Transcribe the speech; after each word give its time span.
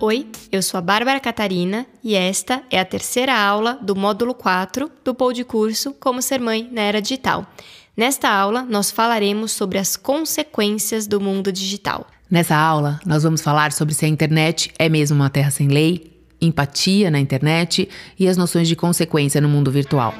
Oi, 0.00 0.26
eu 0.50 0.60
sou 0.60 0.78
a 0.78 0.80
Bárbara 0.80 1.20
Catarina 1.20 1.86
e 2.02 2.14
esta 2.14 2.62
é 2.70 2.80
a 2.80 2.84
terceira 2.84 3.34
aula 3.38 3.78
do 3.80 3.94
módulo 3.94 4.34
4 4.34 4.90
do 5.04 5.14
Pou 5.14 5.32
de 5.32 5.44
Curso 5.44 5.94
Como 5.94 6.20
Ser 6.20 6.40
Mãe 6.40 6.68
na 6.70 6.82
Era 6.82 7.00
Digital. 7.00 7.46
Nesta 7.96 8.28
aula, 8.28 8.62
nós 8.62 8.90
falaremos 8.90 9.52
sobre 9.52 9.78
as 9.78 9.96
consequências 9.96 11.06
do 11.06 11.20
mundo 11.20 11.52
digital. 11.52 12.06
Nessa 12.28 12.56
aula, 12.56 12.98
nós 13.06 13.22
vamos 13.22 13.40
falar 13.40 13.72
sobre 13.72 13.94
se 13.94 14.04
a 14.04 14.08
internet 14.08 14.72
é 14.78 14.88
mesmo 14.88 15.16
uma 15.16 15.30
terra 15.30 15.50
sem 15.50 15.68
lei, 15.68 16.20
empatia 16.40 17.10
na 17.10 17.20
internet 17.20 17.88
e 18.18 18.26
as 18.26 18.36
noções 18.36 18.66
de 18.66 18.74
consequência 18.74 19.40
no 19.40 19.48
mundo 19.48 19.70
virtual. 19.70 20.12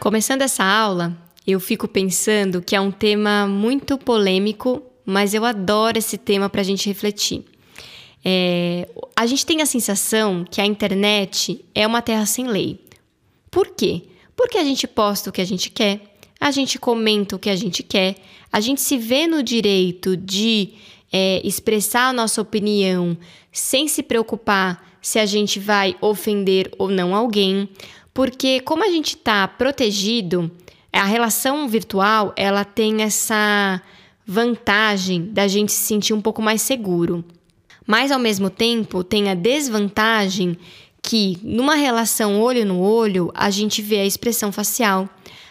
Começando 0.00 0.42
essa 0.42 0.64
aula, 0.64 1.16
eu 1.46 1.60
fico 1.60 1.86
pensando 1.86 2.62
que 2.62 2.74
é 2.74 2.80
um 2.80 2.90
tema 2.90 3.46
muito 3.46 3.98
polêmico, 3.98 4.82
mas 5.04 5.34
eu 5.34 5.44
adoro 5.44 5.98
esse 5.98 6.16
tema 6.16 6.48
para 6.48 6.60
a 6.60 6.64
gente 6.64 6.88
refletir. 6.88 7.44
É, 8.24 8.88
a 9.16 9.26
gente 9.26 9.44
tem 9.44 9.60
a 9.60 9.66
sensação 9.66 10.44
que 10.48 10.60
a 10.60 10.66
internet 10.66 11.64
é 11.74 11.86
uma 11.86 12.00
terra 12.00 12.24
sem 12.26 12.46
lei. 12.46 12.80
Por 13.50 13.68
quê? 13.68 14.02
Porque 14.36 14.58
a 14.58 14.64
gente 14.64 14.86
posta 14.86 15.30
o 15.30 15.32
que 15.32 15.40
a 15.40 15.44
gente 15.44 15.70
quer, 15.70 16.00
a 16.40 16.50
gente 16.50 16.78
comenta 16.78 17.36
o 17.36 17.38
que 17.38 17.50
a 17.50 17.56
gente 17.56 17.82
quer, 17.82 18.16
a 18.52 18.60
gente 18.60 18.80
se 18.80 18.96
vê 18.96 19.26
no 19.26 19.42
direito 19.42 20.16
de 20.16 20.70
é, 21.12 21.40
expressar 21.44 22.08
a 22.08 22.12
nossa 22.12 22.40
opinião 22.40 23.16
sem 23.50 23.86
se 23.86 24.02
preocupar 24.02 24.92
se 25.00 25.18
a 25.18 25.26
gente 25.26 25.58
vai 25.58 25.96
ofender 26.00 26.70
ou 26.78 26.88
não 26.88 27.14
alguém, 27.14 27.68
porque 28.14 28.60
como 28.60 28.84
a 28.84 28.88
gente 28.88 29.16
está 29.16 29.46
protegido, 29.48 30.50
a 30.92 31.04
relação 31.04 31.68
virtual 31.68 32.32
ela 32.36 32.64
tem 32.64 33.02
essa 33.02 33.82
vantagem 34.26 35.32
da 35.32 35.48
gente 35.48 35.72
se 35.72 35.86
sentir 35.86 36.14
um 36.14 36.20
pouco 36.20 36.40
mais 36.40 36.62
seguro. 36.62 37.24
Mas 37.86 38.10
ao 38.12 38.18
mesmo 38.18 38.48
tempo 38.48 39.02
tem 39.02 39.28
a 39.30 39.34
desvantagem 39.34 40.56
que 41.02 41.38
numa 41.42 41.74
relação 41.74 42.40
olho 42.40 42.64
no 42.64 42.80
olho 42.80 43.30
a 43.34 43.50
gente 43.50 43.82
vê 43.82 43.98
a 43.98 44.06
expressão 44.06 44.52
facial, 44.52 45.08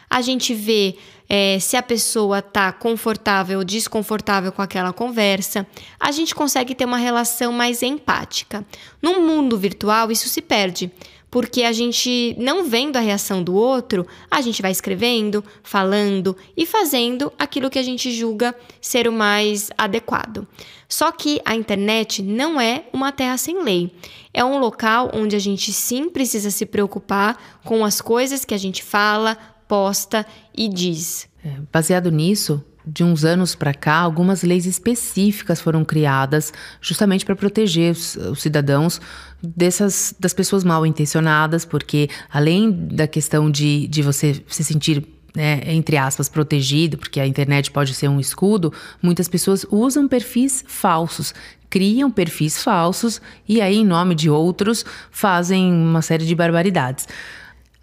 a 0.10 0.22
gente 0.22 0.54
vê 0.54 0.96
é, 1.34 1.60
se 1.60 1.78
a 1.78 1.84
pessoa 1.84 2.40
está 2.40 2.74
confortável 2.74 3.60
ou 3.60 3.64
desconfortável 3.64 4.52
com 4.52 4.62
aquela 4.62 4.92
conversa, 4.92 5.66
a 5.98 6.12
gente 6.12 6.36
consegue 6.36 6.76
ter 6.76 6.84
uma 6.84 6.98
relação 6.98 7.54
mais 7.54 7.82
empática. 7.82 8.66
No 9.02 9.22
mundo 9.22 9.58
virtual, 9.58 10.12
isso 10.12 10.28
se 10.28 10.42
perde, 10.42 10.92
porque 11.32 11.64
a 11.64 11.72
gente, 11.72 12.36
não 12.38 12.66
vendo 12.66 12.98
a 12.98 13.00
reação 13.00 13.42
do 13.42 13.56
outro, 13.56 14.06
a 14.30 14.42
gente 14.42 14.62
vai 14.62 14.70
escrevendo, 14.70 15.42
falando 15.64 16.36
e 16.58 16.66
fazendo 16.66 17.32
aquilo 17.40 17.70
que 17.70 17.80
a 17.80 17.84
gente 17.84 18.12
julga 18.12 18.54
ser 18.82 19.08
o 19.08 19.14
mais 19.14 19.72
adequado. 19.78 20.46
Só 20.90 21.10
que 21.10 21.40
a 21.46 21.56
internet 21.56 22.22
não 22.22 22.60
é 22.60 22.84
uma 22.92 23.14
terra 23.14 23.38
sem 23.38 23.64
lei. 23.64 23.96
É 24.34 24.44
um 24.44 24.58
local 24.58 25.10
onde 25.14 25.34
a 25.38 25.40
gente 25.40 25.72
sim 25.72 26.10
precisa 26.10 26.52
se 26.52 26.66
preocupar 26.66 27.62
com 27.64 27.86
as 27.86 28.02
coisas 28.02 28.44
que 28.44 28.54
a 28.54 28.58
gente 28.58 28.84
fala, 28.84 29.38
posta 29.70 30.28
e 30.54 30.68
diz. 30.68 31.30
É, 31.46 31.56
baseado 31.72 32.12
nisso, 32.12 32.62
de 32.86 33.04
uns 33.04 33.24
anos 33.24 33.56
para 33.56 33.74
cá, 33.74 33.96
algumas 33.96 34.44
leis 34.44 34.66
específicas 34.66 35.62
foram 35.62 35.86
criadas 35.86 36.54
justamente 36.82 37.26
para 37.26 37.36
proteger 37.36 37.92
os, 37.92 38.16
os, 38.16 38.42
cidadãos 38.42 39.00
dessas 39.42 40.14
das 40.20 40.34
pessoas 40.34 40.64
mal 40.64 40.86
intencionadas, 40.86 41.66
porque 41.66 42.10
além 42.32 42.72
da 42.72 43.08
questão 43.08 43.50
de, 43.50 43.88
de 43.88 44.02
você 44.02 44.44
se 44.48 44.64
sentir 44.64 45.08
né, 45.34 45.62
entre 45.66 45.96
aspas, 45.96 46.28
protegido, 46.28 46.98
porque 46.98 47.20
a 47.20 47.26
internet 47.26 47.72
pode 47.72 47.94
ser 47.94 48.10
um 48.10 48.20
escudo, 48.20 48.74
muitas 49.02 49.30
pessoas 49.30 49.66
usam 49.72 50.08
perfis 50.08 50.64
falsos, 50.68 51.34
criam 51.70 52.12
perfis 52.12 52.62
falsos 52.62 53.22
e 53.48 53.62
aí, 53.62 53.78
em 53.78 53.86
nome 53.86 54.14
de 54.14 54.30
outros, 54.30 54.86
fazem 55.10 55.72
uma 55.72 56.02
série 56.02 56.26
de 56.26 56.36
barbaridades. 56.36 57.08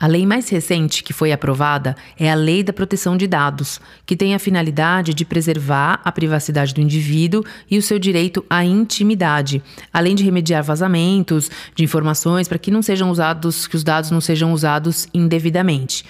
A 0.01 0.07
lei 0.07 0.25
mais 0.25 0.49
recente 0.49 1.03
que 1.03 1.13
foi 1.13 1.33
aprovada 1.33 1.97
é 2.17 2.31
a 2.31 2.35
Lei 2.37 2.63
da 2.63 2.73
Proteção 2.73 3.17
de 3.17 3.27
Dados, 3.27 3.81
que 4.07 4.17
tem 4.17 4.33
a 4.33 4.39
finalidade 4.39 5.13
de 5.13 5.25
preservar 5.25 6.01
a 6.05 6.13
privacidade 6.13 6.73
do 6.73 6.81
indivíduo 6.81 7.45
e 7.69 7.77
o 7.77 7.83
seu 7.83 7.99
direito 7.99 8.45
à 8.49 8.65
intimidade, 8.65 9.61
além 9.93 10.15
de 10.15 10.23
remediar 10.23 10.63
vazamentos 10.63 11.51
de 11.75 11.83
informações 11.83 12.47
para 12.47 12.59
que 12.59 12.71
não 12.71 12.81
sejam 12.81 13.11
usados, 13.11 13.67
que 13.67 13.75
os 13.75 13.83
dados 13.83 14.13
não 14.13 14.21
sejam 14.21 14.53
usados 14.53 15.09
indevidamente. 15.13 16.05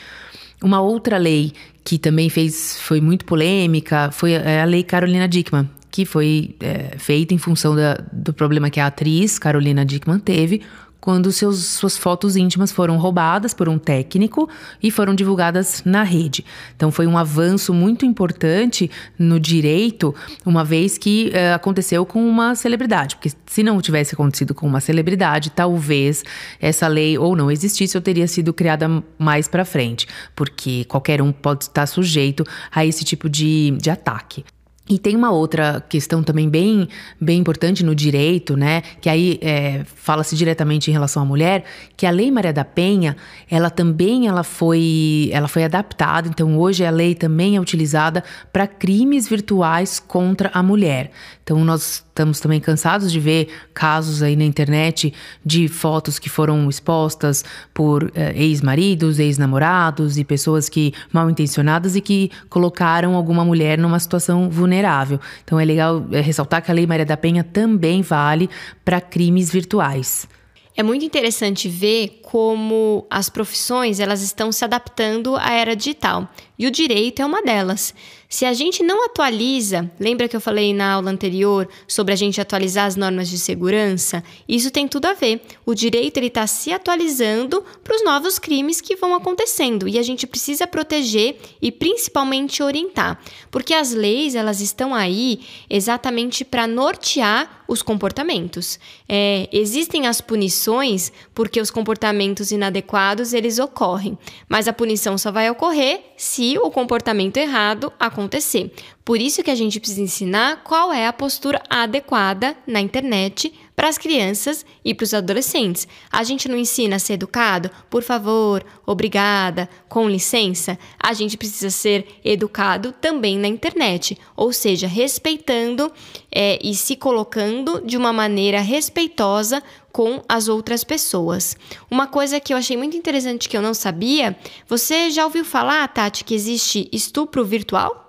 Uma 0.62 0.82
outra 0.82 1.16
lei 1.16 1.54
que 1.82 1.98
também 1.98 2.28
fez, 2.28 2.78
foi 2.82 3.00
muito 3.00 3.24
polêmica 3.24 4.10
foi 4.12 4.36
a 4.36 4.66
Lei 4.66 4.82
Carolina 4.82 5.26
Dickmann, 5.26 5.66
que 5.90 6.04
foi 6.04 6.54
é, 6.60 6.98
feita 6.98 7.32
em 7.32 7.38
função 7.38 7.74
da, 7.74 7.94
do 8.12 8.34
problema 8.34 8.68
que 8.68 8.80
a 8.80 8.88
atriz 8.88 9.38
Carolina 9.38 9.86
Dickmann 9.86 10.18
teve 10.18 10.60
quando 11.00 11.30
seus, 11.32 11.64
suas 11.64 11.96
fotos 11.96 12.36
íntimas 12.36 12.72
foram 12.72 12.96
roubadas 12.96 13.54
por 13.54 13.68
um 13.68 13.78
técnico 13.78 14.48
e 14.82 14.90
foram 14.90 15.14
divulgadas 15.14 15.82
na 15.84 16.02
rede. 16.02 16.44
Então 16.76 16.90
foi 16.90 17.06
um 17.06 17.16
avanço 17.16 17.72
muito 17.72 18.04
importante 18.04 18.90
no 19.18 19.38
direito, 19.38 20.14
uma 20.44 20.64
vez 20.64 20.98
que 20.98 21.32
uh, 21.32 21.54
aconteceu 21.54 22.04
com 22.04 22.28
uma 22.28 22.54
celebridade, 22.54 23.16
porque 23.16 23.30
se 23.46 23.62
não 23.62 23.80
tivesse 23.80 24.14
acontecido 24.14 24.54
com 24.54 24.66
uma 24.66 24.80
celebridade, 24.80 25.50
talvez 25.50 26.24
essa 26.60 26.88
lei 26.88 27.16
ou 27.16 27.36
não 27.36 27.50
existisse 27.50 27.96
ou 27.96 28.02
teria 28.02 28.26
sido 28.26 28.52
criada 28.52 29.02
mais 29.18 29.48
para 29.48 29.64
frente, 29.64 30.06
porque 30.34 30.84
qualquer 30.84 31.22
um 31.22 31.32
pode 31.32 31.64
estar 31.64 31.86
sujeito 31.86 32.44
a 32.70 32.84
esse 32.84 33.04
tipo 33.04 33.28
de, 33.28 33.76
de 33.80 33.90
ataque. 33.90 34.44
E 34.88 34.98
tem 34.98 35.14
uma 35.14 35.30
outra 35.30 35.84
questão 35.86 36.22
também 36.22 36.48
bem, 36.48 36.88
bem 37.20 37.38
importante 37.38 37.84
no 37.84 37.94
direito, 37.94 38.56
né? 38.56 38.82
Que 39.00 39.10
aí 39.10 39.38
é, 39.42 39.84
fala-se 39.84 40.34
diretamente 40.34 40.90
em 40.90 40.92
relação 40.92 41.22
à 41.22 41.26
mulher, 41.26 41.64
que 41.94 42.06
a 42.06 42.10
Lei 42.10 42.30
Maria 42.30 42.54
da 42.54 42.64
Penha, 42.64 43.14
ela 43.50 43.68
também 43.68 44.26
ela 44.26 44.42
foi, 44.42 45.28
ela 45.30 45.46
foi 45.46 45.64
adaptada. 45.64 46.28
Então 46.28 46.58
hoje 46.58 46.86
a 46.86 46.90
lei 46.90 47.14
também 47.14 47.56
é 47.56 47.60
utilizada 47.60 48.24
para 48.50 48.66
crimes 48.66 49.28
virtuais 49.28 50.00
contra 50.00 50.50
a 50.54 50.62
mulher. 50.62 51.10
Então 51.48 51.64
nós 51.64 52.04
estamos 52.06 52.40
também 52.40 52.60
cansados 52.60 53.10
de 53.10 53.18
ver 53.18 53.48
casos 53.72 54.22
aí 54.22 54.36
na 54.36 54.44
internet 54.44 55.14
de 55.42 55.66
fotos 55.66 56.18
que 56.18 56.28
foram 56.28 56.68
expostas 56.68 57.42
por 57.72 58.12
eh, 58.14 58.34
ex-maridos, 58.36 59.18
ex-namorados 59.18 60.18
e 60.18 60.24
pessoas 60.24 60.68
que 60.68 60.92
mal 61.10 61.30
intencionadas 61.30 61.96
e 61.96 62.02
que 62.02 62.30
colocaram 62.50 63.14
alguma 63.14 63.46
mulher 63.46 63.78
numa 63.78 63.98
situação 63.98 64.50
vulnerável. 64.50 65.18
Então 65.42 65.58
é 65.58 65.64
legal 65.64 66.04
é, 66.12 66.20
ressaltar 66.20 66.62
que 66.62 66.70
a 66.70 66.74
Lei 66.74 66.86
Maria 66.86 67.06
da 67.06 67.16
Penha 67.16 67.42
também 67.42 68.02
vale 68.02 68.50
para 68.84 69.00
crimes 69.00 69.50
virtuais. 69.50 70.28
É 70.76 70.82
muito 70.82 71.02
interessante 71.02 71.66
ver 71.66 72.20
como 72.22 73.06
as 73.08 73.30
profissões 73.30 74.00
elas 74.00 74.20
estão 74.20 74.52
se 74.52 74.66
adaptando 74.66 75.34
à 75.34 75.50
era 75.52 75.74
digital 75.74 76.28
e 76.58 76.66
o 76.66 76.70
direito 76.70 77.22
é 77.22 77.26
uma 77.26 77.42
delas. 77.42 77.94
Se 78.30 78.44
a 78.44 78.52
gente 78.52 78.82
não 78.82 79.06
atualiza, 79.06 79.90
lembra 79.98 80.28
que 80.28 80.36
eu 80.36 80.40
falei 80.40 80.74
na 80.74 80.92
aula 80.92 81.10
anterior 81.10 81.66
sobre 81.86 82.12
a 82.12 82.16
gente 82.16 82.38
atualizar 82.38 82.84
as 82.84 82.94
normas 82.94 83.30
de 83.30 83.38
segurança? 83.38 84.22
Isso 84.46 84.70
tem 84.70 84.86
tudo 84.86 85.06
a 85.06 85.14
ver. 85.14 85.40
O 85.64 85.74
direito 85.74 86.18
ele 86.18 86.26
está 86.26 86.46
se 86.46 86.70
atualizando 86.70 87.64
para 87.82 87.96
os 87.96 88.04
novos 88.04 88.38
crimes 88.38 88.82
que 88.82 88.96
vão 88.96 89.14
acontecendo 89.14 89.88
e 89.88 89.98
a 89.98 90.02
gente 90.02 90.26
precisa 90.26 90.66
proteger 90.66 91.38
e 91.62 91.72
principalmente 91.72 92.62
orientar, 92.62 93.18
porque 93.50 93.72
as 93.72 93.94
leis 93.94 94.34
elas 94.34 94.60
estão 94.60 94.94
aí 94.94 95.40
exatamente 95.70 96.44
para 96.44 96.66
nortear 96.66 97.64
os 97.66 97.82
comportamentos. 97.82 98.78
É, 99.08 99.48
existem 99.52 100.06
as 100.06 100.20
punições 100.20 101.12
porque 101.34 101.60
os 101.60 101.70
comportamentos 101.70 102.50
inadequados 102.50 103.32
eles 103.32 103.58
ocorrem, 103.58 104.18
mas 104.48 104.68
a 104.68 104.72
punição 104.72 105.16
só 105.16 105.30
vai 105.30 105.50
ocorrer 105.50 106.00
se 106.16 106.47
o 106.56 106.70
comportamento 106.70 107.36
errado 107.36 107.92
acontecer. 107.98 108.72
Por 109.04 109.20
isso 109.20 109.42
que 109.42 109.50
a 109.50 109.54
gente 109.54 109.80
precisa 109.80 110.00
ensinar 110.00 110.62
qual 110.62 110.92
é 110.92 111.06
a 111.06 111.12
postura 111.12 111.60
adequada 111.68 112.56
na 112.66 112.80
internet 112.80 113.52
para 113.78 113.88
as 113.88 113.96
crianças 113.96 114.66
e 114.84 114.92
para 114.92 115.04
os 115.04 115.14
adolescentes. 115.14 115.86
A 116.10 116.24
gente 116.24 116.48
não 116.48 116.58
ensina 116.58 116.96
a 116.96 116.98
ser 116.98 117.12
educado? 117.12 117.70
Por 117.88 118.02
favor, 118.02 118.66
obrigada, 118.84 119.70
com 119.88 120.08
licença. 120.08 120.76
A 120.98 121.12
gente 121.12 121.36
precisa 121.36 121.70
ser 121.70 122.04
educado 122.24 122.90
também 122.90 123.38
na 123.38 123.46
internet, 123.46 124.18
ou 124.34 124.52
seja, 124.52 124.88
respeitando 124.88 125.92
é, 126.28 126.58
e 126.60 126.74
se 126.74 126.96
colocando 126.96 127.80
de 127.86 127.96
uma 127.96 128.12
maneira 128.12 128.60
respeitosa 128.60 129.62
com 129.92 130.24
as 130.28 130.48
outras 130.48 130.82
pessoas. 130.82 131.56
Uma 131.88 132.08
coisa 132.08 132.40
que 132.40 132.52
eu 132.52 132.56
achei 132.56 132.76
muito 132.76 132.96
interessante 132.96 133.48
que 133.48 133.56
eu 133.56 133.62
não 133.62 133.74
sabia, 133.74 134.36
você 134.66 135.08
já 135.08 135.24
ouviu 135.24 135.44
falar, 135.44 135.86
Tati, 135.86 136.24
que 136.24 136.34
existe 136.34 136.88
estupro 136.92 137.44
virtual? 137.44 138.07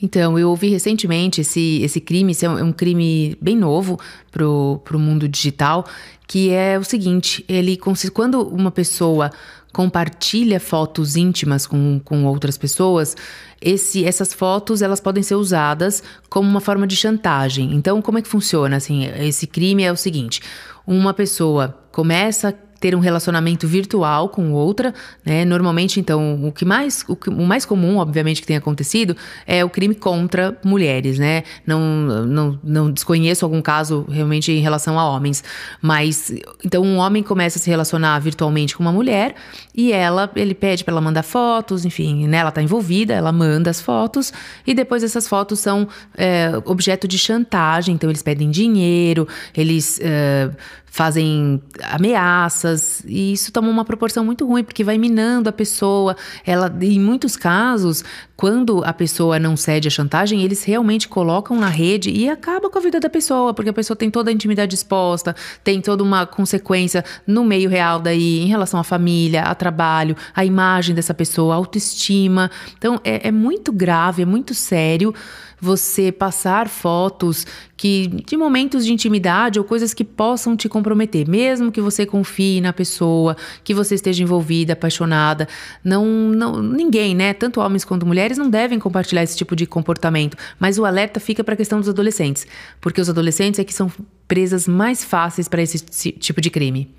Então, 0.00 0.38
eu 0.38 0.50
ouvi 0.50 0.68
recentemente 0.68 1.40
esse, 1.40 1.80
esse 1.82 2.00
crime, 2.00 2.32
esse 2.32 2.46
é 2.46 2.50
um, 2.50 2.68
é 2.68 2.72
crime 2.72 3.36
bem 3.40 3.56
novo 3.56 3.98
para 4.30 4.46
o 4.46 4.98
mundo 4.98 5.28
digital, 5.28 5.84
que 6.26 6.50
é 6.50 6.78
o 6.78 6.84
seguinte: 6.84 7.44
ele 7.48 7.76
quando 8.12 8.42
uma 8.42 8.70
pessoa 8.70 9.30
compartilha 9.72 10.58
fotos 10.58 11.16
íntimas 11.16 11.66
com, 11.66 12.00
com 12.04 12.24
outras 12.24 12.56
pessoas, 12.56 13.16
esse, 13.60 14.04
essas 14.04 14.32
fotos 14.32 14.82
elas 14.82 15.00
podem 15.00 15.22
ser 15.22 15.34
usadas 15.34 16.02
como 16.28 16.48
uma 16.48 16.60
forma 16.60 16.86
de 16.86 16.96
chantagem. 16.96 17.74
Então, 17.74 18.00
como 18.00 18.18
é 18.18 18.22
que 18.22 18.28
funciona? 18.28 18.76
Assim, 18.76 19.04
esse 19.20 19.46
crime 19.46 19.82
é 19.82 19.92
o 19.92 19.96
seguinte: 19.96 20.40
uma 20.86 21.12
pessoa 21.12 21.76
começa 21.92 22.54
ter 22.80 22.94
um 22.94 23.00
relacionamento 23.00 23.66
virtual 23.66 24.28
com 24.28 24.52
outra, 24.52 24.94
né? 25.24 25.44
Normalmente, 25.44 25.98
então, 25.98 26.44
o 26.44 26.52
que 26.52 26.64
mais, 26.64 27.04
o, 27.08 27.16
que, 27.16 27.28
o, 27.28 27.44
mais 27.44 27.64
comum, 27.64 27.96
obviamente, 27.96 28.40
que 28.40 28.46
tem 28.46 28.56
acontecido 28.56 29.16
é 29.46 29.64
o 29.64 29.70
crime 29.70 29.94
contra 29.94 30.56
mulheres, 30.64 31.18
né? 31.18 31.42
Não, 31.66 31.80
não, 32.26 32.58
não 32.62 32.90
desconheço 32.90 33.44
algum 33.44 33.60
caso 33.60 34.06
realmente 34.08 34.52
em 34.52 34.60
relação 34.60 34.98
a 34.98 35.08
homens, 35.08 35.42
mas 35.82 36.32
então 36.64 36.82
um 36.82 36.98
homem 36.98 37.22
começa 37.22 37.58
a 37.58 37.60
se 37.60 37.68
relacionar 37.68 38.18
virtualmente 38.20 38.76
com 38.76 38.82
uma 38.82 38.92
mulher 38.92 39.34
e 39.74 39.92
ela, 39.92 40.30
ele 40.36 40.54
pede 40.54 40.84
para 40.84 40.92
ela 40.92 41.00
mandar 41.00 41.22
fotos, 41.22 41.84
enfim, 41.84 42.26
né? 42.28 42.38
Ela 42.38 42.52
tá 42.52 42.62
envolvida, 42.62 43.12
ela 43.14 43.32
manda 43.32 43.70
as 43.70 43.80
fotos 43.80 44.32
e 44.66 44.72
depois 44.72 45.02
essas 45.02 45.26
fotos 45.26 45.58
são 45.58 45.88
é, 46.16 46.52
objeto 46.64 47.08
de 47.08 47.18
chantagem, 47.18 47.94
então 47.94 48.08
eles 48.08 48.22
pedem 48.22 48.50
dinheiro, 48.50 49.26
eles 49.54 49.98
é, 50.00 50.50
fazem 50.90 51.62
ameaças 51.82 53.02
e 53.06 53.32
isso 53.32 53.52
toma 53.52 53.68
uma 53.68 53.84
proporção 53.84 54.24
muito 54.24 54.46
ruim 54.46 54.64
porque 54.64 54.82
vai 54.82 54.98
minando 54.98 55.48
a 55.48 55.52
pessoa. 55.52 56.16
Ela, 56.44 56.74
em 56.80 56.98
muitos 57.00 57.36
casos, 57.36 58.04
quando 58.36 58.84
a 58.84 58.92
pessoa 58.92 59.38
não 59.38 59.56
cede 59.56 59.88
à 59.88 59.90
chantagem, 59.90 60.42
eles 60.42 60.62
realmente 60.64 61.08
colocam 61.08 61.58
na 61.58 61.68
rede 61.68 62.10
e 62.10 62.28
acaba 62.28 62.70
com 62.70 62.78
a 62.78 62.80
vida 62.80 63.00
da 63.00 63.10
pessoa, 63.10 63.52
porque 63.52 63.70
a 63.70 63.72
pessoa 63.72 63.96
tem 63.96 64.10
toda 64.10 64.30
a 64.30 64.32
intimidade 64.32 64.74
exposta, 64.74 65.34
tem 65.64 65.80
toda 65.80 66.02
uma 66.02 66.26
consequência 66.26 67.04
no 67.26 67.44
meio 67.44 67.68
real 67.68 67.98
daí 67.98 68.40
em 68.40 68.46
relação 68.46 68.78
à 68.78 68.84
família, 68.84 69.42
a 69.42 69.54
trabalho, 69.54 70.16
a 70.34 70.44
imagem 70.44 70.94
dessa 70.94 71.12
pessoa, 71.12 71.54
a 71.54 71.56
autoestima. 71.56 72.50
Então 72.76 73.00
é, 73.04 73.28
é 73.28 73.32
muito 73.32 73.72
grave, 73.72 74.22
é 74.22 74.26
muito 74.26 74.54
sério 74.54 75.14
você 75.60 76.12
passar 76.12 76.68
fotos 76.68 77.46
que 77.76 78.08
de 78.08 78.36
momentos 78.36 78.84
de 78.84 78.92
intimidade 78.92 79.58
ou 79.58 79.64
coisas 79.64 79.94
que 79.94 80.04
possam 80.04 80.56
te 80.56 80.68
comprometer, 80.68 81.28
mesmo 81.28 81.70
que 81.70 81.80
você 81.80 82.04
confie 82.04 82.60
na 82.60 82.72
pessoa, 82.72 83.36
que 83.62 83.72
você 83.72 83.94
esteja 83.94 84.22
envolvida, 84.22 84.72
apaixonada, 84.72 85.48
não, 85.82 86.04
não 86.04 86.62
ninguém, 86.62 87.14
né, 87.14 87.32
tanto 87.32 87.60
homens 87.60 87.84
quanto 87.84 88.06
mulheres 88.06 88.38
não 88.38 88.50
devem 88.50 88.78
compartilhar 88.78 89.22
esse 89.22 89.36
tipo 89.36 89.54
de 89.54 89.66
comportamento, 89.66 90.36
mas 90.58 90.78
o 90.78 90.84
alerta 90.84 91.20
fica 91.20 91.44
para 91.44 91.54
a 91.54 91.56
questão 91.56 91.78
dos 91.78 91.88
adolescentes, 91.88 92.46
porque 92.80 93.00
os 93.00 93.08
adolescentes 93.08 93.60
é 93.60 93.64
que 93.64 93.74
são 93.74 93.90
presas 94.26 94.66
mais 94.66 95.04
fáceis 95.04 95.48
para 95.48 95.62
esse 95.62 95.78
tipo 96.12 96.40
de 96.40 96.50
crime. 96.50 96.94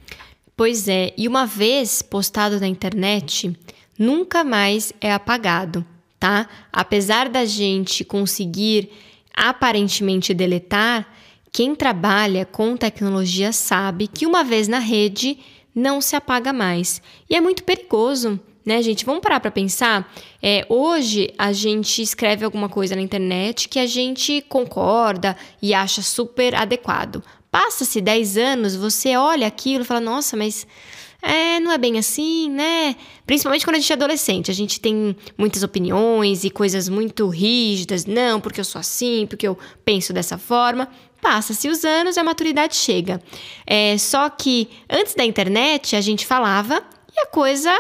Pois 0.56 0.88
é, 0.88 1.14
e 1.18 1.28
uma 1.28 1.46
vez 1.46 2.02
postado 2.02 2.60
na 2.60 2.68
internet, 2.68 3.58
nunca 3.98 4.44
mais 4.44 4.92
é 5.00 5.14
apagado 5.14 5.86
tá? 6.20 6.48
Apesar 6.72 7.30
da 7.30 7.46
gente 7.46 8.04
conseguir 8.04 8.92
aparentemente 9.34 10.34
deletar, 10.34 11.08
quem 11.52 11.74
trabalha 11.74 12.46
com 12.46 12.76
tecnologia 12.76 13.52
sabe 13.52 14.08
que 14.08 14.26
uma 14.26 14.44
vez 14.44 14.68
na 14.68 14.80
rede 14.80 15.38
não 15.74 16.02
se 16.02 16.16
apaga 16.16 16.52
mais. 16.52 17.02
E 17.30 17.36
é 17.36 17.42
muito 17.42 17.64
perigoso, 17.64 18.40
né, 18.66 18.82
gente? 18.84 19.06
Vamos 19.06 19.22
parar 19.22 19.40
para 19.40 19.50
pensar. 19.50 20.12
É, 20.42 20.66
hoje 20.70 21.34
a 21.38 21.52
gente 21.54 22.02
escreve 22.02 22.44
alguma 22.44 22.70
coisa 22.70 22.96
na 22.96 23.02
internet 23.02 23.70
que 23.70 23.80
a 23.80 23.86
gente 23.86 24.44
concorda 24.48 25.36
e 25.62 25.74
acha 25.74 26.02
super 26.02 26.54
adequado. 26.54 27.24
Passa-se 27.50 28.00
10 28.00 28.38
anos, 28.38 28.76
você 28.76 29.16
olha 29.16 29.48
aquilo 29.48 29.84
e 29.84 29.88
fala: 29.88 30.02
nossa, 30.02 30.38
mas 30.38 30.68
é, 31.22 31.60
não 31.60 31.72
é 31.72 31.78
bem 31.78 31.98
assim, 31.98 32.50
né? 32.50 32.96
Principalmente 33.26 33.66
quando 33.66 33.76
a 33.76 33.80
gente 33.80 33.92
é 33.92 33.96
adolescente, 33.96 34.50
a 34.50 34.54
gente 34.54 34.80
tem 34.80 35.16
muitas 35.38 35.64
opiniões 35.64 36.44
e 36.44 36.50
coisas 36.50 36.88
muito 36.88 37.28
rígidas, 37.28 38.06
não, 38.06 38.40
porque 38.40 38.60
eu 38.60 38.66
sou 38.66 38.80
assim, 38.80 39.28
porque 39.28 39.48
eu 39.48 39.58
penso 39.84 40.14
dessa 40.14 40.38
forma. 40.38 40.88
Passa-se 41.22 41.68
os 41.68 41.84
anos 41.84 42.16
e 42.16 42.20
a 42.20 42.24
maturidade 42.24 42.76
chega. 42.76 43.22
É, 43.68 43.98
só 43.98 44.30
que 44.30 44.70
antes 44.90 45.14
da 45.14 45.26
internet 45.26 45.96
a 45.96 46.02
gente 46.02 46.26
falava 46.26 46.82
e 47.14 47.20
a 47.20 47.26
coisa 47.26 47.72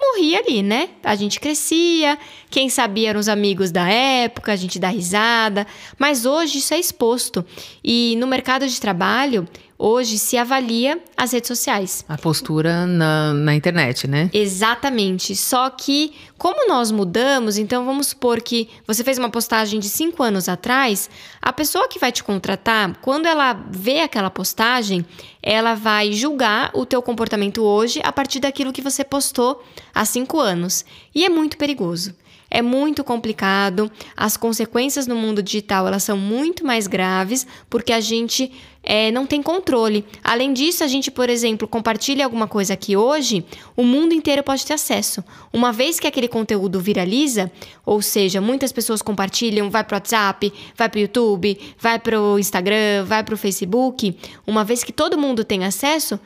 morria 0.00 0.40
ali, 0.40 0.62
né? 0.62 0.90
A 1.04 1.14
gente 1.14 1.38
crescia, 1.38 2.18
quem 2.50 2.68
sabia 2.68 3.10
eram 3.10 3.20
os 3.20 3.28
amigos 3.28 3.70
da 3.70 3.88
época, 3.88 4.52
a 4.52 4.56
gente 4.56 4.78
dá 4.78 4.88
risada, 4.88 5.66
mas 5.96 6.26
hoje 6.26 6.58
isso 6.58 6.74
é 6.74 6.78
exposto. 6.78 7.44
E 7.82 8.16
no 8.18 8.26
mercado 8.26 8.66
de 8.66 8.80
trabalho, 8.80 9.46
hoje 9.78 10.18
se 10.18 10.36
avalia 10.36 11.00
as 11.16 11.32
redes 11.32 11.46
sociais. 11.46 12.04
A 12.08 12.18
postura 12.18 12.84
na, 12.84 13.32
na 13.32 13.54
internet, 13.54 14.08
né? 14.08 14.28
Exatamente. 14.32 15.36
Só 15.36 15.70
que, 15.70 16.12
como 16.36 16.68
nós 16.68 16.90
mudamos, 16.90 17.56
então 17.56 17.84
vamos 17.84 18.08
supor 18.08 18.40
que 18.40 18.68
você 18.86 19.04
fez 19.04 19.18
uma 19.18 19.30
postagem 19.30 19.78
de 19.78 19.88
cinco 19.88 20.22
anos 20.22 20.48
atrás, 20.48 21.08
a 21.40 21.52
pessoa 21.52 21.88
que 21.88 21.98
vai 21.98 22.10
te 22.10 22.24
contratar, 22.24 22.98
quando 23.00 23.26
ela 23.26 23.52
vê 23.70 24.00
aquela 24.00 24.30
postagem, 24.30 25.06
ela 25.42 25.74
vai 25.74 26.12
julgar 26.12 26.70
o 26.74 26.84
teu 26.84 27.00
comportamento 27.00 27.62
hoje 27.62 28.00
a 28.02 28.12
partir 28.12 28.40
daquilo 28.40 28.72
que 28.72 28.82
você 28.82 29.04
postou 29.04 29.62
há 29.94 30.04
cinco 30.04 30.40
anos. 30.40 30.84
E 31.14 31.24
é 31.24 31.28
muito 31.28 31.56
perigoso. 31.56 32.14
É 32.50 32.62
muito 32.62 33.04
complicado. 33.04 33.90
As 34.16 34.36
consequências 34.36 35.06
no 35.06 35.14
mundo 35.14 35.42
digital 35.42 35.86
elas 35.86 36.02
são 36.02 36.16
muito 36.16 36.64
mais 36.64 36.86
graves 36.86 37.46
porque 37.68 37.92
a 37.92 38.00
gente 38.00 38.50
é, 38.82 39.10
não 39.10 39.26
tem 39.26 39.42
controle. 39.42 40.02
Além 40.24 40.54
disso, 40.54 40.82
a 40.82 40.86
gente, 40.86 41.10
por 41.10 41.28
exemplo, 41.28 41.68
compartilha 41.68 42.24
alguma 42.24 42.48
coisa 42.48 42.72
aqui 42.72 42.96
hoje, 42.96 43.44
o 43.76 43.82
mundo 43.82 44.14
inteiro 44.14 44.42
pode 44.42 44.64
ter 44.64 44.72
acesso. 44.72 45.22
Uma 45.52 45.72
vez 45.72 46.00
que 46.00 46.06
aquele 46.06 46.26
conteúdo 46.26 46.80
viraliza, 46.80 47.52
ou 47.84 48.00
seja, 48.00 48.40
muitas 48.40 48.72
pessoas 48.72 49.02
compartilham, 49.02 49.68
vai 49.68 49.84
para 49.84 49.96
o 49.96 49.98
WhatsApp, 49.98 50.52
vai 50.74 50.88
para 50.88 50.98
o 50.98 51.00
YouTube, 51.02 51.58
vai 51.78 51.98
para 51.98 52.18
o 52.18 52.38
Instagram, 52.38 53.04
vai 53.04 53.22
para 53.22 53.34
o 53.34 53.38
Facebook, 53.38 54.16
uma 54.46 54.64
vez 54.64 54.82
que 54.82 54.92
todo 54.92 55.18
mundo 55.18 55.44
tem 55.44 55.66
acesso, 55.66 56.18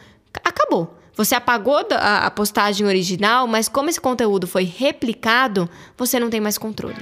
acabou. 0.45 1.02
Você 1.15 1.35
apagou 1.35 1.87
a 1.91 2.31
postagem 2.31 2.87
original, 2.87 3.47
mas 3.47 3.69
como 3.69 3.91
esse 3.91 4.01
conteúdo 4.01 4.47
foi 4.47 4.65
replicado, 4.65 5.69
você 5.97 6.19
não 6.19 6.31
tem 6.31 6.41
mais 6.41 6.57
controle. 6.57 6.97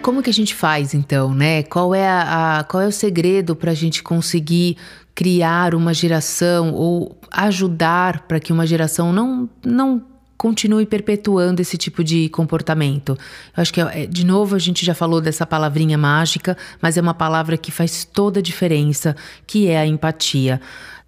Como 0.00 0.22
que 0.22 0.30
a 0.30 0.32
gente 0.32 0.54
faz 0.54 0.94
então, 0.94 1.34
né? 1.34 1.64
Qual 1.64 1.94
é, 1.94 2.08
a, 2.08 2.58
a 2.60 2.64
qual 2.64 2.82
é 2.82 2.86
o 2.86 2.92
segredo 2.92 3.56
para 3.56 3.72
a 3.72 3.74
gente 3.74 4.02
conseguir 4.02 4.76
criar 5.14 5.74
uma 5.74 5.92
geração 5.92 6.72
ou 6.72 7.18
ajudar 7.32 8.20
para 8.28 8.38
que 8.38 8.52
uma 8.52 8.64
geração 8.64 9.12
não, 9.12 9.50
não 9.66 10.00
continue 10.38 10.86
perpetuando 10.86 11.60
esse 11.60 11.76
tipo 11.76 12.04
de 12.04 12.28
comportamento. 12.28 13.18
Eu 13.56 13.60
acho 13.60 13.74
que, 13.74 13.80
é, 13.80 14.06
de 14.06 14.24
novo, 14.24 14.54
a 14.54 14.58
gente 14.60 14.86
já 14.86 14.94
falou 14.94 15.20
dessa 15.20 15.44
palavrinha 15.44 15.98
mágica, 15.98 16.56
mas 16.80 16.96
é 16.96 17.00
uma 17.00 17.12
palavra 17.12 17.58
que 17.58 17.72
faz 17.72 18.04
toda 18.04 18.38
a 18.38 18.42
diferença, 18.42 19.16
que 19.44 19.66
é 19.66 19.78
a 19.78 19.84
empatia. 19.84 20.60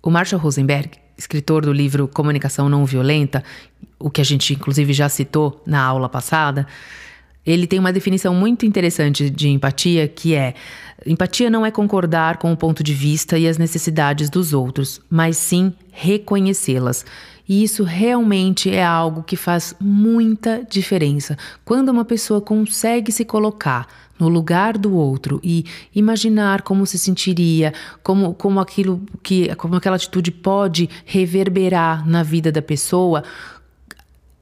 O 0.02 0.11
Marshall 0.11 0.40
Rosenberg, 0.40 0.90
escritor 1.16 1.62
do 1.62 1.73
livro 1.73 2.09
Comunicação 2.09 2.69
Não 2.69 2.87
Violenta, 2.87 3.45
o 3.99 4.11
que 4.11 4.21
a 4.21 4.25
gente 4.25 4.54
inclusive 4.54 4.92
já 4.92 5.09
citou 5.09 5.62
na 5.66 5.83
aula 5.83 6.09
passada, 6.09 6.66
ele 7.45 7.66
tem 7.66 7.78
uma 7.78 7.92
definição 7.92 8.35
muito 8.35 8.64
interessante 8.64 9.28
de 9.28 9.49
empatia, 9.49 10.09
que 10.09 10.35
é: 10.35 10.54
empatia 11.07 11.50
não 11.50 11.64
é 11.64 11.71
concordar 11.71 12.38
com 12.38 12.52
o 12.52 12.57
ponto 12.57 12.83
de 12.83 12.95
vista 12.95 13.38
e 13.38 13.47
as 13.47 13.59
necessidades 13.59 14.30
dos 14.30 14.52
outros, 14.52 15.00
mas 15.11 15.37
sim 15.37 15.73
reconhecê-las. 15.90 17.04
E 17.50 17.64
isso 17.64 17.83
realmente 17.83 18.71
é 18.71 18.85
algo 18.85 19.25
que 19.25 19.35
faz 19.35 19.75
muita 19.80 20.64
diferença. 20.71 21.37
Quando 21.64 21.88
uma 21.88 22.04
pessoa 22.04 22.40
consegue 22.40 23.11
se 23.11 23.25
colocar 23.25 23.88
no 24.21 24.28
lugar 24.28 24.78
do 24.78 24.95
outro 24.95 25.40
e 25.42 25.64
imaginar 25.92 26.62
como 26.62 26.87
se 26.87 26.97
sentiria, 26.97 27.75
como, 28.04 28.35
como 28.35 28.61
aquilo 28.61 29.02
que 29.21 29.52
como 29.57 29.75
aquela 29.75 29.97
atitude 29.97 30.30
pode 30.30 30.88
reverberar 31.04 32.09
na 32.09 32.23
vida 32.23 32.52
da 32.52 32.62
pessoa, 32.62 33.25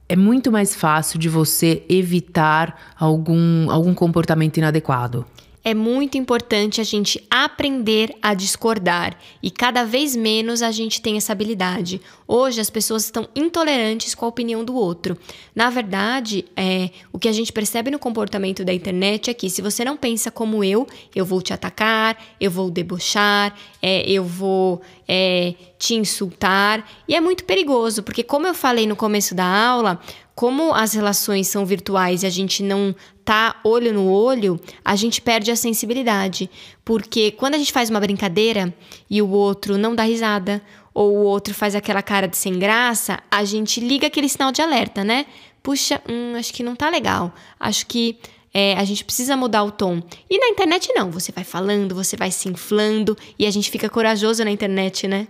é 0.07 0.15
muito 0.15 0.51
mais 0.51 0.75
fácil 0.75 1.17
de 1.17 1.27
você 1.27 1.81
evitar 1.89 2.93
algum, 2.95 3.71
algum 3.71 3.95
comportamento 3.95 4.57
inadequado 4.57 5.25
é 5.63 5.73
muito 5.73 6.17
importante 6.17 6.79
a 6.79 6.83
gente 6.83 7.25
aprender 7.29 8.15
a 8.21 8.33
discordar 8.33 9.17
e 9.41 9.51
cada 9.51 9.83
vez 9.83 10.15
menos 10.15 10.61
a 10.61 10.71
gente 10.71 11.01
tem 11.01 11.17
essa 11.17 11.31
habilidade. 11.31 12.01
Hoje 12.27 12.61
as 12.61 12.69
pessoas 12.69 13.05
estão 13.05 13.27
intolerantes 13.35 14.15
com 14.15 14.25
a 14.25 14.29
opinião 14.29 14.63
do 14.63 14.75
outro. 14.75 15.17
Na 15.53 15.69
verdade, 15.69 16.45
é, 16.55 16.91
o 17.11 17.19
que 17.19 17.27
a 17.27 17.31
gente 17.31 17.51
percebe 17.51 17.91
no 17.91 17.99
comportamento 17.99 18.63
da 18.63 18.73
internet 18.73 19.29
é 19.29 19.33
que 19.33 19.49
se 19.49 19.61
você 19.61 19.83
não 19.83 19.97
pensa 19.97 20.31
como 20.31 20.63
eu, 20.63 20.87
eu 21.13 21.25
vou 21.25 21.41
te 21.41 21.53
atacar, 21.53 22.17
eu 22.39 22.51
vou 22.51 22.69
debochar, 22.69 23.55
é, 23.81 24.09
eu 24.09 24.23
vou 24.23 24.81
é, 25.07 25.55
te 25.77 25.95
insultar. 25.95 26.87
E 27.07 27.15
é 27.15 27.21
muito 27.21 27.43
perigoso, 27.43 28.03
porque 28.03 28.23
como 28.23 28.47
eu 28.47 28.53
falei 28.53 28.85
no 28.85 28.95
começo 28.95 29.33
da 29.33 29.45
aula, 29.45 29.99
como 30.39 30.73
as 30.73 30.93
relações 30.93 31.49
são 31.49 31.65
virtuais 31.65 32.23
e 32.23 32.25
a 32.25 32.29
gente 32.29 32.63
não 32.63 32.95
tá 33.25 33.57
olho 33.61 33.91
no 33.93 34.09
olho, 34.09 34.57
a 34.85 34.95
gente 34.95 35.21
perde 35.21 35.51
a 35.51 35.55
sensibilidade. 35.57 36.49
Porque 36.85 37.31
quando 37.31 37.55
a 37.55 37.57
gente 37.57 37.73
faz 37.73 37.89
uma 37.89 37.99
brincadeira 37.99 38.73
e 39.09 39.21
o 39.21 39.27
outro 39.27 39.77
não 39.77 39.93
dá 39.93 40.03
risada, 40.03 40.61
ou 40.93 41.13
o 41.13 41.23
outro 41.23 41.53
faz 41.53 41.75
aquela 41.75 42.01
cara 42.01 42.25
de 42.25 42.37
sem 42.37 42.57
graça, 42.57 43.19
a 43.29 43.43
gente 43.43 43.81
liga 43.81 44.07
aquele 44.07 44.29
sinal 44.29 44.49
de 44.53 44.61
alerta, 44.61 45.03
né? 45.03 45.25
Puxa, 45.61 46.01
hum, 46.07 46.33
acho 46.37 46.53
que 46.53 46.63
não 46.63 46.73
tá 46.73 46.89
legal. 46.89 47.35
Acho 47.59 47.85
que 47.85 48.17
é, 48.53 48.77
a 48.77 48.85
gente 48.85 49.03
precisa 49.03 49.35
mudar 49.35 49.65
o 49.65 49.71
tom. 49.71 50.01
E 50.29 50.39
na 50.39 50.47
internet 50.47 50.89
não, 50.95 51.11
você 51.11 51.33
vai 51.33 51.43
falando, 51.43 51.93
você 51.93 52.15
vai 52.15 52.31
se 52.31 52.47
inflando 52.47 53.17
e 53.37 53.45
a 53.45 53.51
gente 53.51 53.69
fica 53.69 53.89
corajoso 53.89 54.41
na 54.45 54.51
internet, 54.51 55.05
né? 55.05 55.27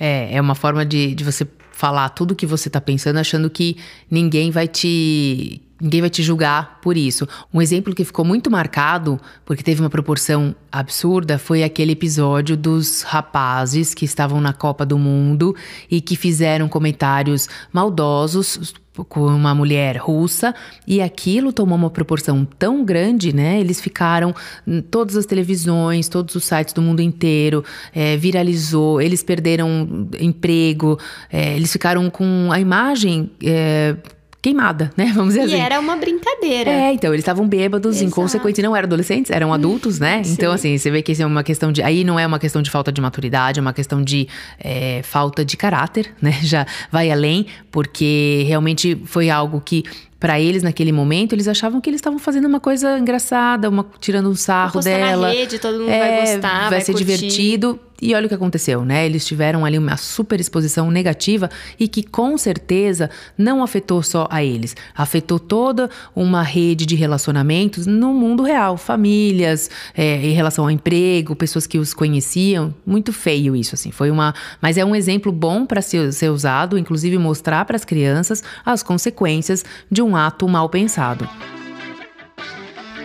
É, 0.00 0.34
é 0.34 0.40
uma 0.40 0.56
forma 0.56 0.84
de, 0.84 1.14
de 1.14 1.22
você 1.22 1.46
falar 1.76 2.08
tudo 2.08 2.30
o 2.30 2.34
que 2.34 2.46
você 2.46 2.70
tá 2.70 2.80
pensando, 2.80 3.18
achando 3.18 3.50
que 3.50 3.76
ninguém 4.10 4.50
vai 4.50 4.66
te 4.66 5.60
Ninguém 5.80 6.00
vai 6.00 6.10
te 6.10 6.22
julgar 6.22 6.80
por 6.80 6.96
isso. 6.96 7.28
Um 7.52 7.60
exemplo 7.60 7.94
que 7.94 8.04
ficou 8.04 8.24
muito 8.24 8.50
marcado, 8.50 9.20
porque 9.44 9.62
teve 9.62 9.80
uma 9.80 9.90
proporção 9.90 10.54
absurda, 10.72 11.38
foi 11.38 11.62
aquele 11.62 11.92
episódio 11.92 12.56
dos 12.56 13.02
rapazes 13.02 13.92
que 13.92 14.04
estavam 14.04 14.40
na 14.40 14.52
Copa 14.52 14.86
do 14.86 14.98
Mundo 14.98 15.54
e 15.90 16.00
que 16.00 16.16
fizeram 16.16 16.68
comentários 16.68 17.48
maldosos 17.72 18.74
com 19.04 19.26
uma 19.26 19.54
mulher 19.54 19.96
russa 19.96 20.54
e 20.86 21.02
aquilo 21.02 21.52
tomou 21.52 21.76
uma 21.76 21.90
proporção 21.90 22.46
tão 22.58 22.84
grande, 22.84 23.34
né? 23.34 23.60
Eles 23.60 23.80
ficaram 23.80 24.34
em 24.66 24.80
todas 24.80 25.16
as 25.16 25.26
televisões, 25.26 26.08
todos 26.08 26.34
os 26.34 26.44
sites 26.44 26.72
do 26.72 26.80
mundo 26.80 27.00
inteiro, 27.00 27.64
é, 27.94 28.16
viralizou, 28.16 29.00
eles 29.00 29.22
perderam 29.22 30.08
emprego, 30.18 30.98
é, 31.30 31.54
eles 31.56 31.72
ficaram 31.72 32.08
com 32.08 32.48
a 32.50 32.60
imagem 32.60 33.30
é, 33.42 33.96
queimada, 34.46 34.92
né? 34.96 35.06
Vamos 35.14 35.34
dizer 35.34 35.40
e 35.40 35.44
assim. 35.46 35.56
E 35.56 35.60
era 35.60 35.80
uma 35.80 35.96
brincadeira. 35.96 36.70
É, 36.70 36.92
então, 36.92 37.10
eles 37.10 37.22
estavam 37.22 37.48
bêbados, 37.48 37.96
Exato. 37.96 38.06
inconsequentes. 38.06 38.62
Não 38.62 38.76
eram 38.76 38.86
adolescentes, 38.86 39.30
eram 39.32 39.52
adultos, 39.52 39.98
né? 39.98 40.22
Sim. 40.22 40.34
Então, 40.34 40.52
assim, 40.52 40.78
você 40.78 40.88
vê 40.88 41.02
que 41.02 41.10
isso 41.10 41.22
é 41.22 41.26
uma 41.26 41.42
questão 41.42 41.72
de. 41.72 41.82
Aí 41.82 42.04
não 42.04 42.18
é 42.18 42.24
uma 42.24 42.38
questão 42.38 42.62
de 42.62 42.70
falta 42.70 42.92
de 42.92 43.00
maturidade, 43.00 43.58
é 43.58 43.62
uma 43.62 43.72
questão 43.72 44.02
de 44.02 44.28
é, 44.60 45.00
falta 45.02 45.44
de 45.44 45.56
caráter, 45.56 46.14
né? 46.22 46.38
Já 46.42 46.64
vai 46.92 47.10
além, 47.10 47.46
porque 47.76 48.42
realmente 48.46 48.98
foi 49.04 49.28
algo 49.28 49.60
que 49.60 49.84
para 50.18 50.40
eles 50.40 50.62
naquele 50.62 50.92
momento, 50.92 51.34
eles 51.34 51.46
achavam 51.46 51.78
que 51.78 51.90
eles 51.90 51.98
estavam 51.98 52.18
fazendo 52.18 52.46
uma 52.46 52.58
coisa 52.58 52.98
engraçada, 52.98 53.68
uma, 53.68 53.84
tirando 54.00 54.30
um 54.30 54.34
sarro 54.34 54.80
dela. 54.80 55.28
Na 55.28 55.34
rede, 55.34 55.58
todo 55.58 55.80
mundo 55.80 55.90
é, 55.90 55.98
vai 55.98 56.20
gostar, 56.20 56.60
vai, 56.60 56.70
vai 56.70 56.80
ser 56.80 56.92
curtir. 56.92 57.04
divertido. 57.04 57.78
E 58.00 58.14
olha 58.14 58.26
o 58.26 58.28
que 58.28 58.34
aconteceu, 58.34 58.84
né? 58.84 59.06
Eles 59.06 59.26
tiveram 59.26 59.64
ali 59.64 59.78
uma 59.78 59.96
super 59.96 60.38
exposição 60.38 60.90
negativa 60.90 61.48
e 61.78 61.88
que 61.88 62.02
com 62.02 62.36
certeza 62.36 63.08
não 63.38 63.62
afetou 63.62 64.02
só 64.02 64.28
a 64.30 64.44
eles, 64.44 64.76
afetou 64.94 65.38
toda 65.38 65.88
uma 66.14 66.42
rede 66.42 66.84
de 66.84 66.94
relacionamentos 66.94 67.86
no 67.86 68.12
mundo 68.12 68.42
real, 68.42 68.76
famílias, 68.76 69.70
é, 69.94 70.16
em 70.16 70.32
relação 70.32 70.64
ao 70.64 70.70
emprego, 70.70 71.34
pessoas 71.34 71.66
que 71.66 71.78
os 71.78 71.94
conheciam. 71.94 72.74
Muito 72.84 73.12
feio 73.12 73.56
isso, 73.56 73.74
assim. 73.74 73.90
Foi 73.90 74.10
uma, 74.10 74.34
mas 74.60 74.76
é 74.76 74.84
um 74.84 74.94
exemplo 74.94 75.32
bom 75.32 75.64
para 75.64 75.80
ser, 75.80 76.12
ser 76.12 76.28
usado, 76.28 76.76
inclusive 76.76 77.16
mostrar 77.16 77.64
para 77.66 77.76
as 77.76 77.84
crianças 77.84 78.42
as 78.64 78.82
consequências 78.82 79.64
de 79.90 80.00
um 80.00 80.16
ato 80.16 80.48
mal 80.48 80.68
pensado. 80.68 81.28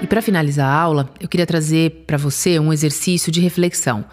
E 0.02 0.08
para 0.08 0.22
finalizar 0.22 0.68
a 0.68 0.80
aula, 0.82 1.10
eu 1.20 1.28
queria 1.28 1.46
trazer 1.46 2.06
para 2.08 2.18
você 2.18 2.58
um 2.58 2.74
exercício 2.74 3.32
de 3.32 3.40
reflexão. 3.40 4.06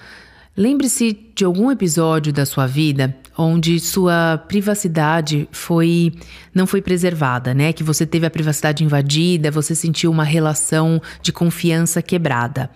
Lembre-se 0.56 1.16
de 1.34 1.44
algum 1.44 1.70
episódio 1.70 2.32
da 2.32 2.44
sua 2.44 2.66
vida 2.66 3.16
onde 3.38 3.78
sua 3.78 4.36
privacidade 4.48 5.48
foi 5.52 6.12
não 6.52 6.66
foi 6.66 6.82
preservada, 6.82 7.54
né? 7.54 7.72
Que 7.72 7.84
você 7.84 8.04
teve 8.04 8.26
a 8.26 8.30
privacidade 8.30 8.82
invadida, 8.82 9.50
você 9.50 9.74
sentiu 9.74 10.10
uma 10.10 10.24
relação 10.24 11.00
de 11.22 11.32
confiança 11.32 12.02
quebrada. 12.02 12.68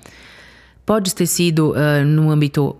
Pode 0.86 1.14
ter 1.14 1.26
sido 1.26 1.72
uh, 1.72 2.04
no 2.06 2.30
âmbito 2.30 2.76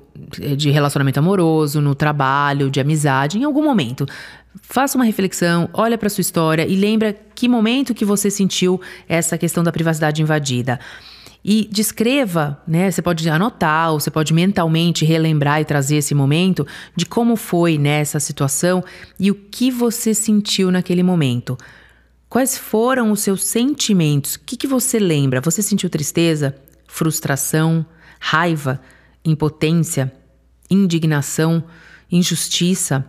de 0.57 0.71
relacionamento 0.71 1.19
amoroso, 1.19 1.81
no 1.81 1.95
trabalho, 1.95 2.71
de 2.71 2.81
amizade, 2.81 3.38
em 3.38 3.45
algum 3.45 3.62
momento. 3.62 4.07
Faça 4.62 4.97
uma 4.97 5.05
reflexão, 5.05 5.69
olha 5.73 5.97
para 5.97 6.09
sua 6.09 6.21
história 6.21 6.67
e 6.67 6.76
lembra 6.76 7.17
que 7.35 7.49
momento 7.49 7.95
que 7.95 8.05
você 8.05 8.31
sentiu 8.31 8.81
essa 9.09 9.38
questão 9.38 9.62
da 9.62 9.73
privacidade 9.73 10.23
invadida. 10.23 10.79
E 11.45 11.69
descreva, 11.73 12.62
né? 12.69 12.91
Você 12.91 13.02
pode 13.02 13.29
anotar, 13.29 13.93
ou 13.93 13.99
você 13.99 14.11
pode 14.11 14.33
mentalmente 14.33 15.05
relembrar 15.05 15.61
e 15.61 15.64
trazer 15.64 15.97
esse 15.97 16.14
momento 16.14 16.64
de 16.95 17.05
como 17.05 17.35
foi 17.35 17.79
nessa 17.79 18.21
situação 18.21 18.85
e 19.19 19.31
o 19.31 19.35
que 19.35 19.71
você 19.71 20.14
sentiu 20.14 20.71
naquele 20.71 21.02
momento. 21.02 21.59
Quais 22.29 22.57
foram 22.57 23.11
os 23.11 23.21
seus 23.21 23.43
sentimentos? 23.43 24.37
O 24.37 24.41
que, 24.41 24.57
que 24.57 24.67
você 24.67 24.99
lembra? 24.99 25.41
Você 25.41 25.62
sentiu 25.62 25.91
tristeza, 25.91 26.55
frustração, 26.87 27.85
raiva, 28.21 28.81
impotência, 29.25 30.12
indignação, 30.71 31.64
injustiça? 32.11 33.05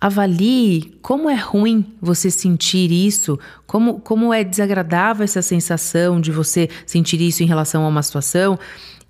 Avalie 0.00 0.98
como 1.00 1.30
é 1.30 1.34
ruim 1.34 1.94
você 2.00 2.30
sentir 2.30 2.90
isso, 2.90 3.38
como, 3.66 4.00
como 4.00 4.34
é 4.34 4.44
desagradável 4.44 5.24
essa 5.24 5.40
sensação 5.40 6.20
de 6.20 6.30
você 6.30 6.68
sentir 6.84 7.20
isso 7.20 7.42
em 7.42 7.46
relação 7.46 7.84
a 7.84 7.88
uma 7.88 8.02
situação 8.02 8.58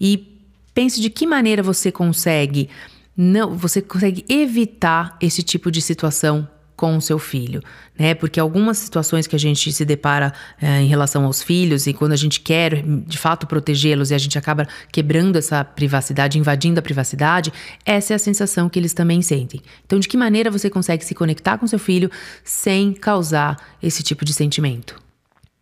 e 0.00 0.38
pense 0.72 1.00
de 1.00 1.10
que 1.10 1.26
maneira 1.26 1.62
você 1.62 1.90
consegue 1.90 2.68
não, 3.16 3.56
você 3.56 3.80
consegue 3.80 4.24
evitar 4.28 5.16
esse 5.20 5.42
tipo 5.42 5.70
de 5.70 5.80
situação 5.80 6.48
com 6.76 6.96
o 6.96 7.00
seu 7.00 7.18
filho, 7.18 7.62
né? 7.98 8.14
Porque 8.14 8.40
algumas 8.40 8.78
situações 8.78 9.26
que 9.26 9.36
a 9.36 9.38
gente 9.38 9.72
se 9.72 9.84
depara 9.84 10.32
é, 10.60 10.80
em 10.80 10.86
relação 10.86 11.24
aos 11.24 11.42
filhos 11.42 11.86
e 11.86 11.92
quando 11.92 12.12
a 12.12 12.16
gente 12.16 12.40
quer 12.40 12.82
de 12.82 13.18
fato 13.18 13.46
protegê-los 13.46 14.10
e 14.10 14.14
a 14.14 14.18
gente 14.18 14.36
acaba 14.36 14.66
quebrando 14.90 15.36
essa 15.36 15.64
privacidade, 15.64 16.38
invadindo 16.38 16.78
a 16.78 16.82
privacidade, 16.82 17.52
essa 17.84 18.12
é 18.12 18.16
a 18.16 18.18
sensação 18.18 18.68
que 18.68 18.78
eles 18.78 18.92
também 18.92 19.22
sentem. 19.22 19.60
Então, 19.84 19.98
de 19.98 20.08
que 20.08 20.16
maneira 20.16 20.50
você 20.50 20.68
consegue 20.68 21.04
se 21.04 21.14
conectar 21.14 21.58
com 21.58 21.66
seu 21.66 21.78
filho 21.78 22.10
sem 22.42 22.92
causar 22.92 23.56
esse 23.82 24.02
tipo 24.02 24.24
de 24.24 24.32
sentimento? 24.32 24.96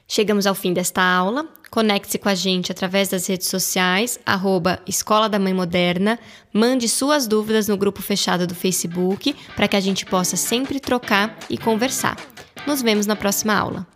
Chegamos 0.09 0.47
ao 0.47 0.55
fim 0.55 0.73
desta 0.73 1.03
aula. 1.03 1.47
Conecte-se 1.73 2.19
com 2.19 2.29
a 2.29 2.35
gente 2.35 2.71
através 2.71 3.09
das 3.09 3.27
redes 3.27 3.47
sociais, 3.47 4.21
arroba 4.27 4.79
Escola 4.87 5.27
da 5.27 5.39
Mãe 5.39 5.55
Moderna. 5.55 6.19
Mande 6.53 6.87
suas 6.87 7.27
dúvidas 7.27 7.67
no 7.67 7.79
grupo 7.79 8.03
fechado 8.03 8.47
do 8.47 8.55
Facebook 8.55 9.35
para 9.57 9.67
que 9.67 9.75
a 9.75 9.81
gente 9.81 10.05
possa 10.05 10.37
sempre 10.37 10.79
trocar 10.79 11.35
e 11.49 11.57
conversar. 11.57 12.19
Nos 12.67 12.83
vemos 12.83 13.07
na 13.07 13.17
próxima 13.17 13.55
aula. 13.55 13.87